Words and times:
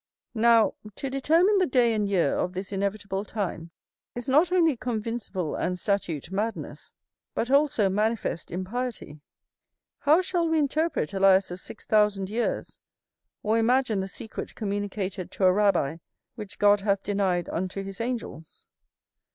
Now, 0.33 0.73
to 0.95 1.11
determine 1.11 1.59
the 1.59 1.67
day 1.67 1.93
and 1.93 2.09
year 2.09 2.31
of 2.33 2.53
this 2.53 2.71
inevitable 2.71 3.23
time, 3.23 3.69
is 4.15 4.27
not 4.27 4.51
only 4.51 4.75
convincible 4.75 5.53
and 5.55 5.77
statute 5.77 6.31
madness, 6.31 6.91
but 7.35 7.51
also 7.51 7.87
manifest 7.87 8.49
impiety. 8.49 9.21
How 9.99 10.23
shall 10.23 10.49
we 10.49 10.57
interpret 10.57 11.13
Elias's 11.13 11.61
six 11.61 11.85
thousand 11.85 12.31
years, 12.31 12.79
or 13.43 13.59
imagine 13.59 13.99
the 13.99 14.07
secret 14.07 14.55
communicated 14.55 15.29
to 15.33 15.45
a 15.45 15.53
Rabbi 15.53 15.97
which 16.33 16.57
God 16.57 16.81
hath 16.81 17.03
denied 17.03 17.47
unto 17.49 17.83
his 17.83 18.01
angels? 18.01 18.65